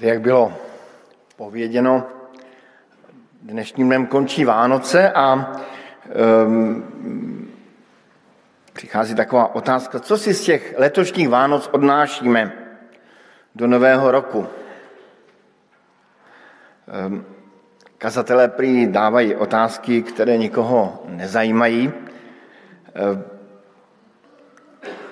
[0.00, 0.52] Jak bylo
[1.36, 2.06] pověděno,
[3.42, 5.52] dnešním dnem končí Vánoce a
[6.46, 7.50] um,
[8.72, 12.52] přichází taková otázka, co si z těch letošních Vánoc odnášíme
[13.54, 14.46] do nového roku.
[17.06, 17.26] Um,
[17.98, 23.24] kazatelé prý dávají otázky, které nikoho nezajímají, um,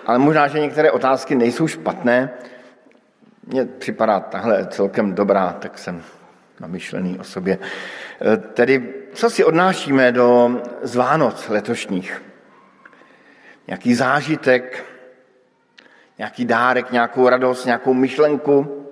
[0.06, 2.30] ale možná, že některé otázky nejsou špatné,
[3.48, 6.02] mně připadá tahle celkem dobrá, tak jsem
[6.60, 7.58] namyšlený o sobě.
[8.32, 12.22] E, tedy, co si odnášíme do z Vánoc letošních?
[13.66, 14.84] Nějaký zážitek,
[16.18, 18.86] nějaký dárek, nějakou radost, nějakou myšlenku?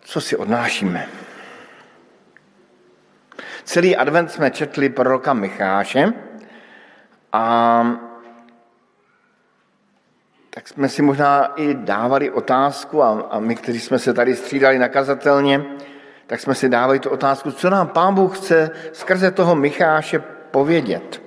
[0.00, 1.08] Co si odnášíme?
[3.64, 6.12] Celý advent jsme četli proroka Micháše
[7.32, 8.13] a
[10.54, 14.78] tak jsme si možná i dávali otázku, a, a my, kteří jsme se tady střídali
[14.78, 15.64] nakazatelně,
[16.26, 20.18] tak jsme si dávali tu otázku, co nám Pán Bůh chce skrze toho Micháše
[20.50, 21.22] povědět.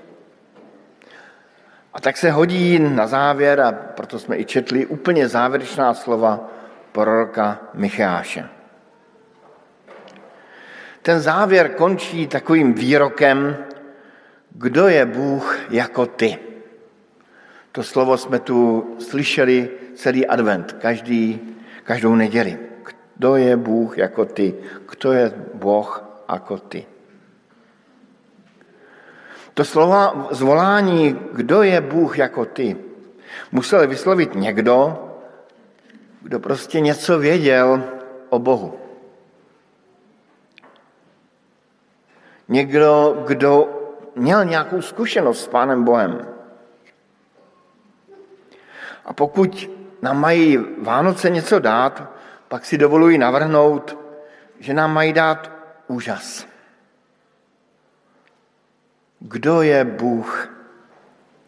[1.93, 6.49] A tak se hodí na závěr, a proto jsme i četli úplně závěrečná slova
[6.91, 8.49] proroka Micháše.
[11.01, 13.57] Ten závěr končí takovým výrokem,
[14.49, 16.37] kdo je Bůh jako ty.
[17.71, 21.39] To slovo jsme tu slyšeli celý advent, každý,
[21.83, 22.59] každou neděli.
[23.15, 24.55] Kdo je Bůh jako ty?
[24.89, 26.85] Kdo je Boh jako ty?
[29.57, 32.77] To slova zvolání, kdo je Bůh jako ty,
[33.51, 35.03] musel vyslovit někdo,
[36.21, 37.83] kdo prostě něco věděl
[38.29, 38.79] o Bohu.
[42.47, 43.69] Někdo, kdo
[44.15, 46.36] měl nějakou zkušenost s Pánem Bohem.
[49.07, 49.69] A pokud
[50.01, 52.11] nám mají Vánoce něco dát,
[52.47, 53.97] pak si dovoluji navrhnout,
[54.59, 55.51] že nám mají dát
[55.87, 56.47] úžas.
[59.19, 60.49] Kdo je Bůh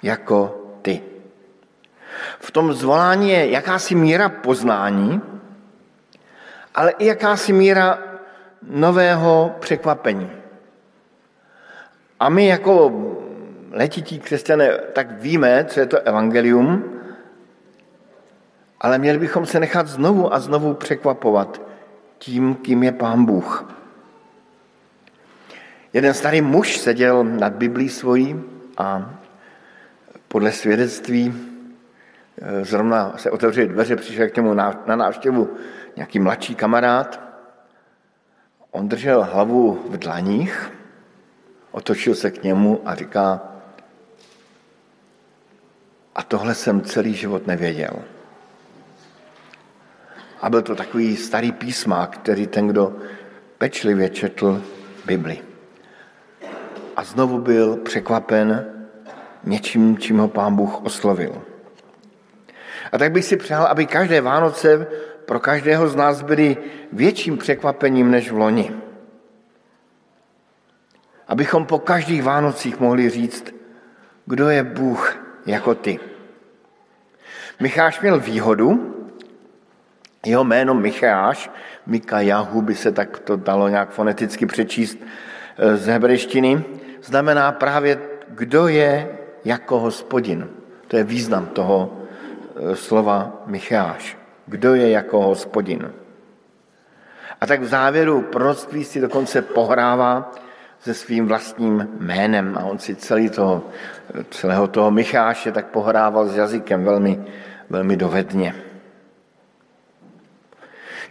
[0.04, 1.04] jako ty?
[2.40, 5.22] V tom zvolání je jakási míra poznání,
[6.76, 8.00] ale i jakási míra
[8.62, 10.32] nového překvapení.
[12.20, 12.92] A my jako
[13.72, 16.99] letití křesťané tak víme, co je to evangelium,
[18.80, 21.62] ale měli bychom se nechat znovu a znovu překvapovat
[22.18, 23.74] tím, kým je Pán Bůh.
[25.94, 28.44] Jeden starý muž seděl nad Biblí svojí
[28.78, 29.14] a
[30.28, 31.34] podle svědectví
[32.42, 35.58] eh, zrovna se otevřely dveře, přišel k němu na návštěvu
[35.96, 37.20] nějaký mladší kamarád.
[38.72, 40.72] On držel hlavu v dlaních,
[41.72, 43.42] otočil se k němu a říká,
[46.16, 47.94] a tohle jsem celý život nevěděl.
[50.42, 52.96] A byl to takový starý písmák, který ten, kdo
[53.58, 54.64] pečlivě četl
[55.06, 55.42] Bibli.
[56.96, 58.66] A znovu byl překvapen
[59.44, 61.42] něčím, čím ho pán Bůh oslovil.
[62.92, 64.88] A tak bych si přál, aby každé Vánoce
[65.26, 66.58] pro každého z nás byly
[66.94, 68.72] větším překvapením než v loni.
[71.28, 73.54] Abychom po každých Vánocích mohli říct,
[74.26, 76.00] kdo je Bůh jako ty.
[77.60, 78.96] Micháš měl výhodu,
[80.26, 81.52] jeho jméno Micháš,
[81.86, 84.98] Mikajahu by se tak to dalo nějak foneticky přečíst
[85.58, 86.64] eh, z hebrejštiny,
[87.04, 90.50] znamená právě, kdo je jako hospodin.
[90.88, 91.94] To je význam toho
[92.56, 94.18] eh, slova Micháš.
[94.46, 95.92] Kdo je jako hospodin.
[97.42, 100.32] A tak v závěru proroctví si dokonce pohrává
[100.80, 103.64] se svým vlastním jménem a on si celý toho,
[104.30, 107.26] celého toho Micháše tak pohrával s jazykem velmi,
[107.70, 108.69] velmi dovedně.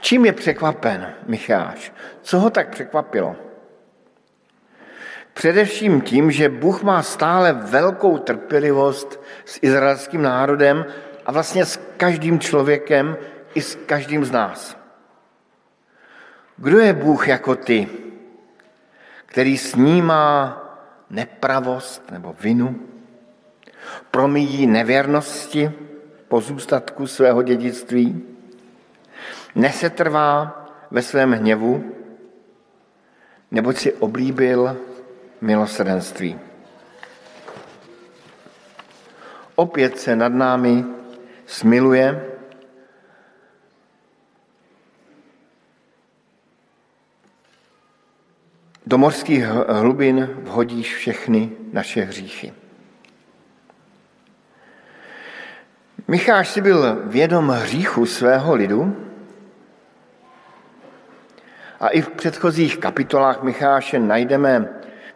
[0.00, 1.92] Čím je překvapen Micháš?
[2.22, 3.36] Co ho tak překvapilo?
[5.34, 10.87] Především tím, že Bůh má stále velkou trpělivost s izraelským národem
[11.26, 13.17] a vlastně s každým člověkem
[13.55, 14.76] i s každým z nás.
[16.56, 17.88] Kdo je Bůh jako ty,
[19.26, 20.58] který snímá
[21.11, 22.81] nepravost nebo vinu,
[24.11, 25.72] promíjí nevěrnosti
[26.28, 28.38] pozůstatku svého dědictví,
[29.58, 31.94] nesetrvá ve svém hněvu,
[33.50, 34.76] neboť si oblíbil
[35.40, 36.38] milosrdenství.
[39.55, 40.84] Opět se nad námi
[41.46, 42.25] smiluje,
[48.88, 52.52] Do mořských hlubin vhodíš všechny naše hříchy.
[56.08, 59.07] Micháš si byl vědom hříchu svého lidu
[61.80, 64.69] a i v předchozích kapitolách Micháše najdeme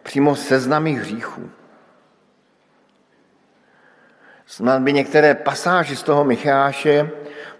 [0.03, 1.49] přímo seznamy hříchů.
[4.45, 7.09] Snad by některé pasáže z toho Micháše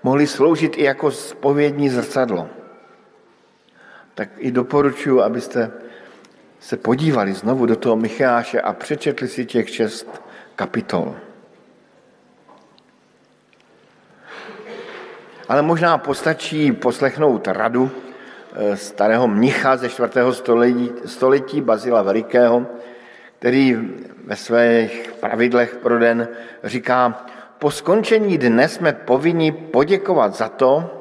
[0.04, 2.50] mohly sloužit i jako spovědní zrcadlo.
[4.16, 5.72] Tak i doporučuji, abyste
[6.60, 10.22] se podívali znovu do toho Micháše a přečetli si těch šest
[10.56, 11.16] kapitol.
[15.50, 17.92] Ale možná postačí poslechnout radu
[18.74, 20.10] starého mnicha ze 4.
[20.32, 22.66] století, století Bazila Velikého,
[23.40, 23.78] který
[24.26, 26.28] ve svých pravidlech pro den
[26.64, 27.26] říká,
[27.60, 31.00] po skončení dne jsme povinni poděkovat za to,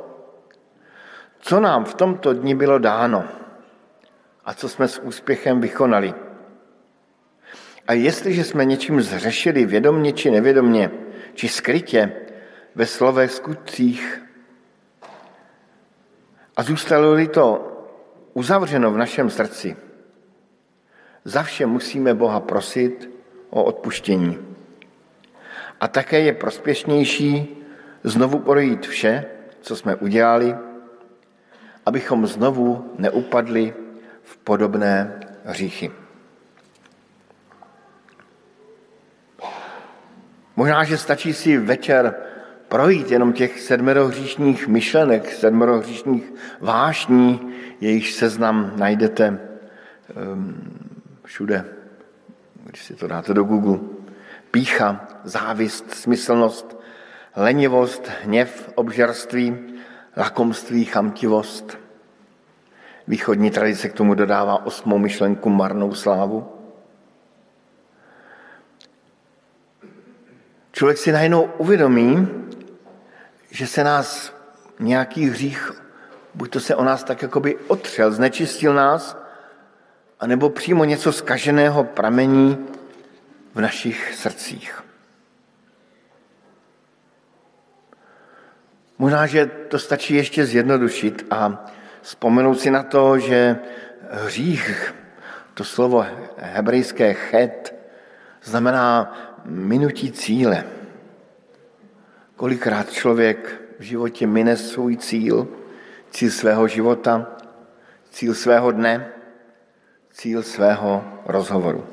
[1.40, 3.24] co nám v tomto dni bylo dáno
[4.44, 6.14] a co jsme s úspěchem vykonali.
[7.88, 10.90] A jestliže jsme něčím zřešili vědomně či nevědomně,
[11.34, 12.12] či skrytě,
[12.74, 14.21] ve slovech, skutcích,
[16.56, 17.68] a zůstalo-li to
[18.34, 19.76] uzavřeno v našem srdci,
[21.24, 23.10] za vše musíme Boha prosit
[23.50, 24.38] o odpuštění.
[25.80, 27.56] A také je prospěšnější
[28.04, 29.24] znovu projít vše,
[29.60, 30.56] co jsme udělali,
[31.86, 33.74] abychom znovu neupadli
[34.22, 35.90] v podobné hříchy.
[40.56, 42.14] Možná, že stačí si večer
[42.72, 49.38] projít jenom těch sedmerohříšních myšlenek, sedmerohříšních vášní, jejich seznam najdete
[50.32, 50.54] um,
[51.24, 51.64] všude,
[52.64, 53.78] když si to dáte do Google.
[54.50, 56.76] Pícha, závist, smyslnost,
[57.36, 59.56] lenivost, hněv, obžarství,
[60.16, 61.78] lakomství, chamtivost.
[63.08, 66.48] Východní tradice k tomu dodává osmou myšlenku marnou slávu.
[70.72, 72.41] Člověk si najednou uvědomí,
[73.52, 74.32] že se nás
[74.78, 75.72] nějaký hřích,
[76.34, 79.16] buď to se o nás tak jakoby otřel, znečistil nás,
[80.20, 82.66] anebo přímo něco skaženého pramení
[83.54, 84.82] v našich srdcích.
[88.98, 91.66] Možná, že to stačí ještě zjednodušit a
[92.02, 93.58] vzpomenout si na to, že
[94.10, 94.94] hřích,
[95.54, 96.06] to slovo
[96.36, 97.74] hebrejské chet,
[98.42, 100.64] znamená minutí cíle.
[102.42, 103.38] Kolikrát člověk
[103.78, 105.48] v životě mine svůj cíl,
[106.10, 107.38] cíl svého života,
[108.10, 109.06] cíl svého dne,
[110.10, 111.86] cíl svého rozhovoru.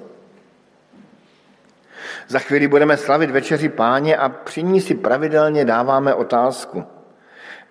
[2.28, 6.84] Za chvíli budeme slavit večeři páně a při ní si pravidelně dáváme otázku.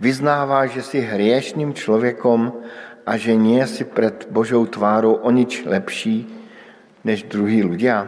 [0.01, 2.63] Vyznává, že jsi hriešním člověkom
[3.07, 6.31] a že nie si před Božou tvárou o nič lepší
[7.05, 8.07] než druhý ľudia?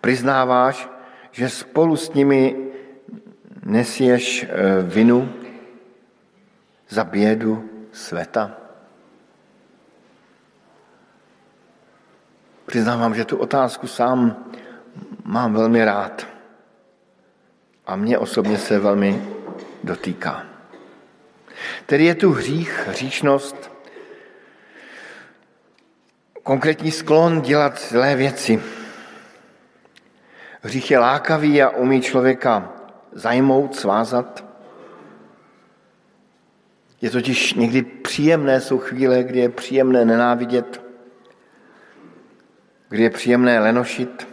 [0.00, 0.88] Priznáváš,
[1.36, 2.63] že spolu s nimi
[3.64, 5.32] nesieš eh, vinu
[6.88, 8.56] za bědu světa?
[12.66, 14.44] Přiznávám, že tu otázku sám
[15.24, 16.26] mám velmi rád.
[17.86, 19.22] A mě osobně se velmi
[19.84, 20.46] dotýká.
[21.86, 23.70] Tedy je tu hřích, hříšnost,
[26.42, 28.62] konkrétní sklon dělat zlé věci.
[30.62, 32.73] Hřích je lákavý a umí člověka
[33.14, 34.44] zajmout, svázat.
[37.00, 40.82] Je totiž někdy příjemné, jsou chvíle, kdy je příjemné nenávidět,
[42.88, 44.28] kdy je příjemné lenošit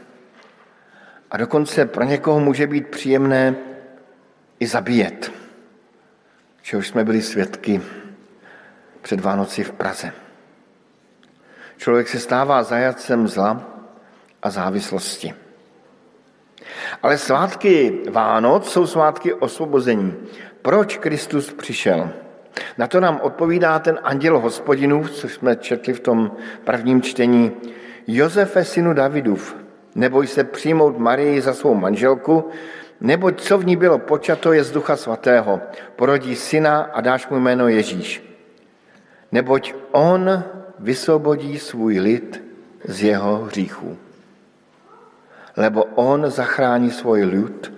[1.32, 3.56] a dokonce pro někoho může být příjemné
[4.60, 5.32] i zabíjet,
[6.62, 7.82] čehož jsme byli svědky
[9.01, 10.13] před Vánoci v Praze.
[11.77, 13.65] Člověk se stává zajacem zla
[14.44, 15.34] a závislosti.
[17.04, 20.16] Ale svátky Vánoc jsou svátky osvobození.
[20.62, 22.10] Proč Kristus přišel?
[22.78, 26.32] Na to nám odpovídá ten anděl hospodinů, což jsme četli v tom
[26.63, 27.51] prvním čtení.
[28.08, 29.56] Josefe, synu Davidův,
[29.96, 32.50] neboj se přijmout Marii za svou manželku,
[33.01, 35.62] neboť co v ní bylo počato je z ducha svatého.
[35.96, 38.24] Porodí syna a dáš mu jméno Ježíš.
[39.32, 40.44] Neboť on
[40.80, 42.44] vysvobodí svůj lid
[42.86, 43.98] z jeho hříchů.
[45.58, 47.74] Lebo on zachrání svůj lid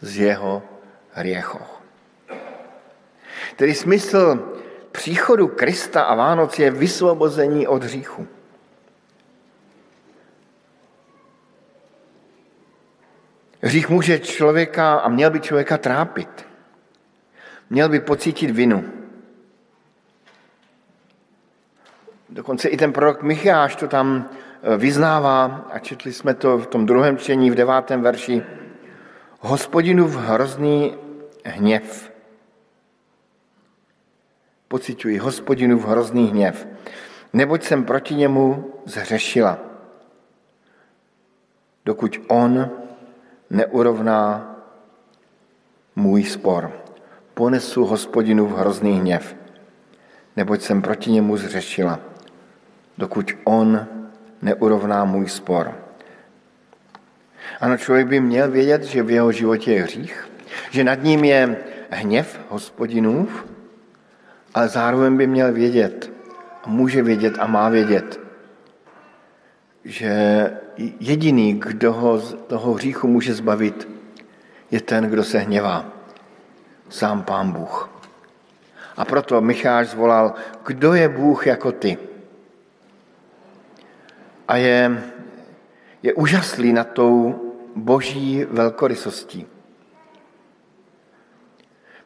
[0.00, 0.62] z jeho
[1.12, 1.58] hriechů.
[3.56, 4.52] Tedy smysl
[4.92, 8.26] příchodu Krista a Vánoc je vysvobození od hříchu.
[13.60, 16.46] Hřích může člověka a měl by člověka trápit.
[17.70, 19.03] Měl by pocítit vinu.
[22.34, 24.28] Dokonce i ten prorok Micháš to tam
[24.62, 28.42] e, vyznává a četli jsme to v tom druhém čtení v devátém verši.
[29.40, 30.94] Hospodinův hrozný
[31.44, 32.12] hněv.
[34.68, 36.66] Pocituji hospodinův hrozný hněv,
[37.32, 39.58] neboť jsem proti němu zhřešila.
[41.84, 42.70] Dokud on
[43.50, 44.56] neurovná
[45.96, 46.72] můj spor.
[47.34, 49.36] Ponesu hospodinu v hrozný hněv,
[50.36, 52.13] neboť jsem proti němu zřešila,
[52.98, 53.86] dokud on
[54.42, 55.74] neurovná můj spor.
[57.60, 60.28] Ano, člověk by měl vědět, že v jeho životě je hřích,
[60.70, 61.56] že nad ním je
[61.90, 63.46] hněv hospodinův,
[64.54, 66.10] ale zároveň by měl vědět,
[66.62, 68.20] a může vědět a má vědět,
[69.84, 70.12] že
[71.00, 73.88] jediný, kdo ho z toho hříchu může zbavit,
[74.70, 75.86] je ten, kdo se hněvá.
[76.88, 77.90] Sám Pán Bůh.
[78.96, 80.34] A proto Micháš zvolal,
[80.66, 81.98] kdo je Bůh jako ty?
[84.48, 85.02] A je,
[86.02, 87.40] je úžaslý nad tou
[87.76, 89.46] boží velkorysostí.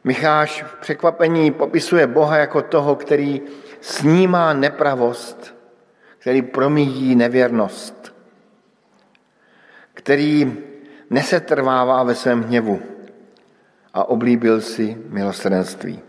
[0.03, 3.41] Micháš v překvapení popisuje Boha jako toho, který
[3.81, 5.55] snímá nepravost,
[6.17, 8.15] který promíjí nevěrnost,
[9.93, 10.57] který
[11.09, 12.81] nesetrvává ve svém hněvu
[13.93, 15.99] a oblíbil si milosrdenství.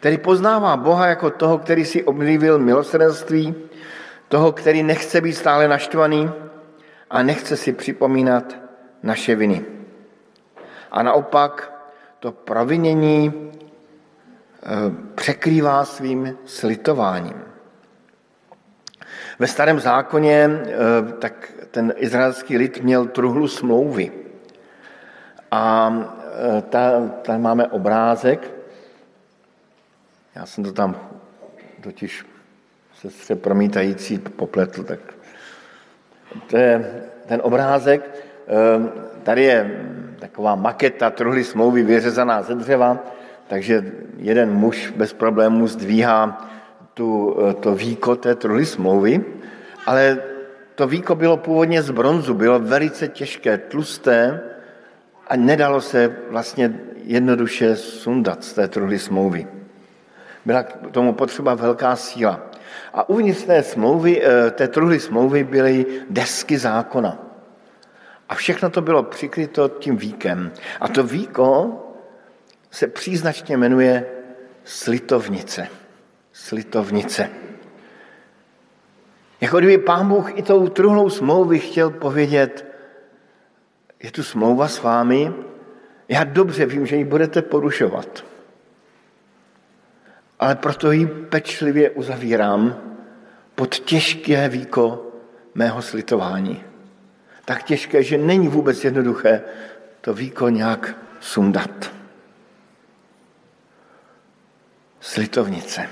[0.00, 3.54] Tedy poznává Boha jako toho, který si oblíbil milosrdenství,
[4.30, 6.30] toho, který nechce být stále naštvaný
[7.10, 8.56] a nechce si připomínat
[9.02, 9.64] naše viny.
[10.90, 11.72] A naopak
[12.18, 14.66] to provinění eh,
[15.14, 17.42] překrývá svým slitováním.
[19.38, 20.72] Ve starém zákoně eh,
[21.18, 24.12] tak ten izraelský lid měl truhlu smlouvy.
[25.50, 25.94] A
[26.58, 28.50] e, ta, tam máme obrázek.
[30.34, 30.96] Já jsem to tam
[31.80, 32.29] totiž
[33.00, 35.00] sestře promítající popletl, tak
[36.46, 38.02] to je ten obrázek.
[38.04, 39.84] E, tady je
[40.18, 42.98] taková maketa truhly smlouvy vyřezaná ze dřeva,
[43.48, 43.84] takže
[44.16, 46.48] jeden muž bez problémů zdvíhá
[46.94, 49.24] tu, e, to víko té truhly smlouvy,
[49.86, 50.18] ale
[50.74, 54.40] to víko bylo původně z bronzu, bylo velice těžké, tlusté
[55.28, 59.46] a nedalo se vlastně jednoduše sundat z té truhly smlouvy.
[60.44, 62.49] Byla k tomu potřeba velká síla.
[62.94, 67.18] A uvnitř té, smlouvy, eh, té truhly smlouvy byly desky zákona.
[68.28, 70.52] A všechno to bylo přikryto tím víkem.
[70.80, 71.76] A to víko
[72.70, 74.06] se příznačně jmenuje
[74.64, 75.68] slitovnice.
[76.32, 77.30] Slitovnice.
[79.40, 82.66] Jako kdyby pán Bůh i tou truhlou smlouvy chtěl povědět,
[84.02, 85.32] je tu smlouva s vámi,
[86.08, 88.24] já dobře vím, že ji budete porušovat.
[90.40, 92.76] Ale proto ji pečlivě uzavírám
[93.54, 95.12] pod těžké víko
[95.54, 96.64] mého slitování.
[97.44, 99.42] Tak těžké, že není vůbec jednoduché
[100.00, 101.92] to víko nějak sundat.
[105.00, 105.88] Slitovnice.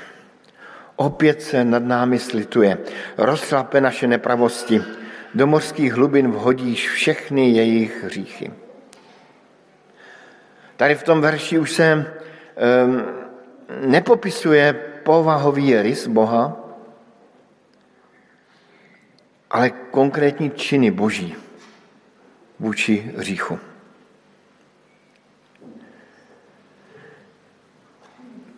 [0.97, 2.79] Opět se nad námi slituje.
[3.17, 4.83] Rozšlape naše nepravosti.
[5.35, 8.53] Do mořských hlubin vhodíš všechny jejich hříchy.
[10.77, 12.13] Tady v tom verši už se
[12.85, 13.28] um,
[13.87, 14.73] nepopisuje
[15.03, 16.57] povahový rys Boha,
[19.51, 21.37] ale konkrétní činy Boží
[22.61, 23.59] vůči hříchu.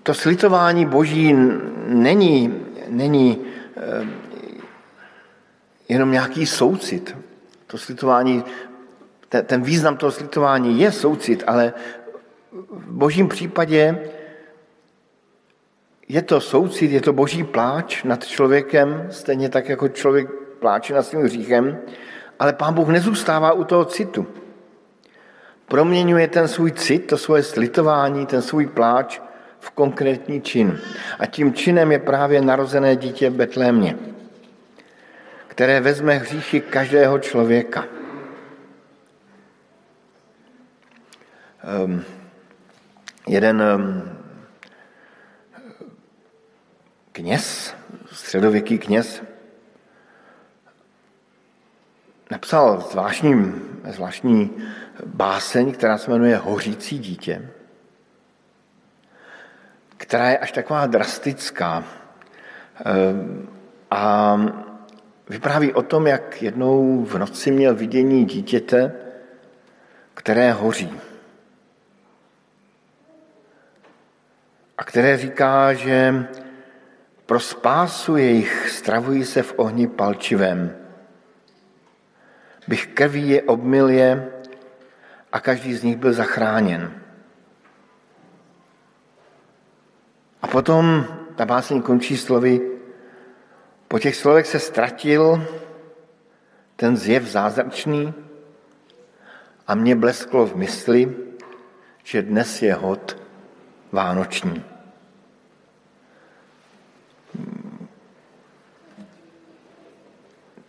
[0.03, 1.35] to slitování boží
[1.87, 3.39] není, není
[3.77, 4.07] eh,
[5.89, 7.17] jenom nějaký soucit.
[7.67, 8.45] To slitování,
[9.29, 11.73] ten, ten význam toho slitování je soucit, ale
[12.71, 13.99] v božím případě
[16.11, 21.03] je to soucit, je to boží pláč nad člověkem, stejně tak, jako člověk pláče nad
[21.03, 21.79] svým hříchem,
[22.39, 24.27] ale pán Bůh nezůstává u toho citu.
[25.69, 29.21] Proměňuje ten svůj cit, to svoje slitování, ten svůj pláč
[29.59, 30.79] v konkrétní čin.
[31.19, 33.97] A tím činem je právě narozené dítě v Betlémě,
[35.47, 37.85] které vezme hříchy každého člověka.
[41.85, 42.05] Um,
[43.27, 44.20] jeden um,
[47.21, 47.75] kněz,
[48.13, 49.23] středověký kněz,
[52.31, 54.51] napsal zvláštní, zvláštní
[55.07, 57.51] báseň, která se jmenuje Hořící dítě
[60.11, 61.85] která je až taková drastická.
[62.85, 63.49] Ehm,
[63.91, 64.37] a
[65.29, 68.93] vypráví o tom, jak jednou v noci měl vidění dítěte,
[70.15, 70.91] které hoří.
[74.79, 76.27] A které říká, že
[77.31, 80.77] pro spásu jejich stravují se v ohni palčivém.
[82.69, 84.33] Bych krví je obmil je
[85.33, 87.03] a každý z nich byl zachráněn.
[90.43, 91.07] A potom
[91.37, 92.61] ta báseň končí slovy,
[93.89, 95.47] po těch slovech se ztratil
[96.77, 98.15] ten zjev zázračný
[99.67, 101.17] a mě blesklo v mysli,
[102.05, 103.23] že dnes je hod
[103.93, 104.70] vánoční.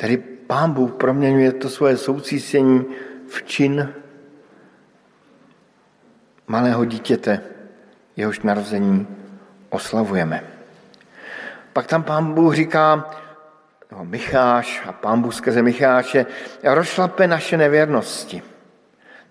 [0.01, 2.85] Tedy Pán Bůh proměňuje to svoje soucístění
[3.27, 3.93] v čin
[6.47, 7.41] malého dítěte,
[8.15, 9.07] jehož narození
[9.69, 10.43] oslavujeme.
[11.73, 13.11] Pak tam pán Bůh říká,
[13.91, 16.25] no, Micháš a pán Bůh skrze Micháše
[16.63, 18.43] rozšlape naše nevěrnosti,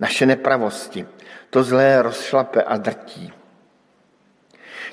[0.01, 1.07] naše nepravosti.
[1.51, 3.33] To zlé rozšlape a drtí.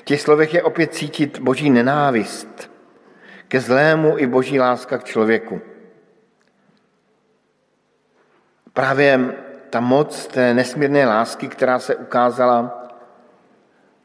[0.00, 2.67] V těch slovech je opět cítit boží nenávist
[3.48, 5.60] ke zlému i boží láska k člověku.
[8.72, 9.34] Právě
[9.70, 12.88] ta moc té nesmírné lásky, která se ukázala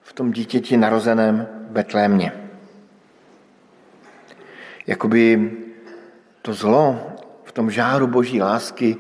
[0.02, 2.50] v tom dítěti narozeném Betlémě.
[4.88, 5.52] Jakoby
[6.42, 7.00] to zlo
[7.44, 8.98] v tom žáru boží lásky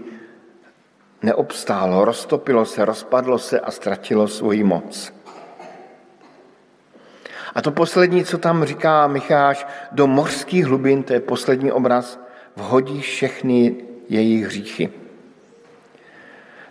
[1.21, 5.13] neobstálo, roztopilo se, rozpadlo se a ztratilo svoji moc.
[7.55, 12.19] A to poslední, co tam říká Micháš, do mořských hlubin, to je poslední obraz,
[12.55, 13.75] vhodí všechny
[14.09, 14.89] jejich hříchy.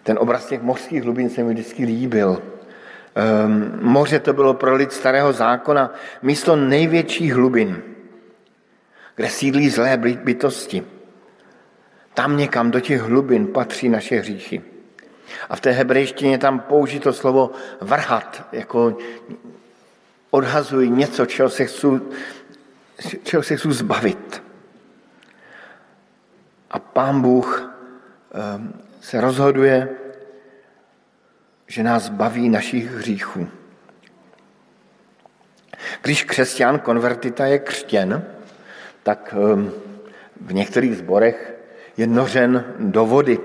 [0.03, 2.43] Ten obraz těch mořských hlubin se mi vždycky líbil.
[3.47, 7.83] Um, moře to bylo pro lid starého zákona místo největších hlubin,
[9.17, 10.83] kde sídlí zlé bytosti.
[12.15, 14.63] Tam někam do těch hlubin patří naše hříchy.
[15.49, 18.97] A v té hebrejštině tam použito slovo vrhat, jako
[20.35, 21.87] odhazují něco, čeho se chci,
[23.23, 24.43] čeho se chci zbavit.
[26.71, 27.73] A pán Bůh
[28.57, 29.89] um, se rozhoduje,
[31.67, 33.49] že nás baví našich hříchů.
[36.03, 38.25] Když křesťan konvertita je křtěn,
[39.03, 39.73] tak ehm,
[40.41, 41.55] v některých zborech
[41.97, 43.39] je nořen do vody.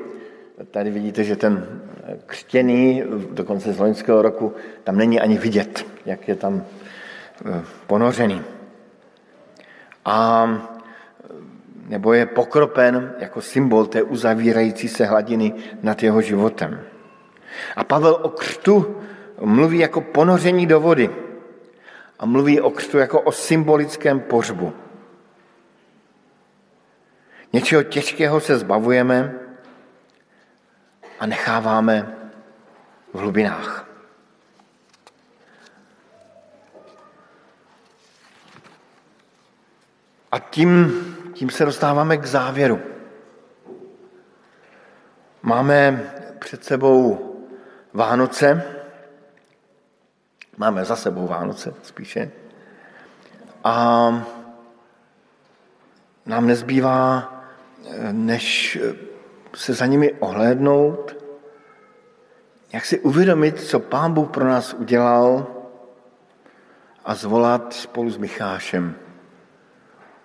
[0.72, 1.82] Tady vidíte, že ten
[2.26, 6.66] křtěný, dokonce z loňského roku, tam není ani vidět, jak je tam
[7.88, 8.44] ponořený.
[10.06, 10.48] A
[11.88, 16.82] nebo je pokropen jako symbol té uzavírající se hladiny nad jeho životem.
[17.76, 18.98] A Pavel o křtu
[19.42, 21.10] mluví jako ponoření do vody
[22.20, 24.74] a mluví o křtu jako o symbolickém pořbu.
[27.54, 29.34] Něčeho těžkého se zbavujeme
[31.20, 32.16] a necháváme
[33.14, 33.87] v hlubinách.
[40.32, 40.94] A tím
[41.34, 42.80] tím se dostáváme k závěru.
[45.42, 47.24] Máme před sebou
[47.94, 48.64] Vánoce,
[50.58, 52.32] máme za sebou Vánoce spíše,
[53.64, 54.10] a
[56.26, 57.34] nám nezbývá,
[58.12, 58.80] než
[59.56, 61.16] se za nimi ohlédnout,
[62.74, 65.48] jak si uvědomit, co Pán Bůh pro nás udělal
[67.06, 68.96] a zvolat spolu s Michášem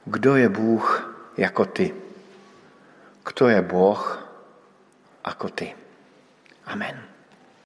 [0.05, 1.95] kdo je Bůh jako ty?
[3.25, 4.29] Kdo je Boh
[5.27, 5.75] jako ty?
[6.67, 7.12] Amen.